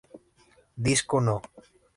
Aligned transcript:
Disco 0.85 1.15
No. 1.27 1.37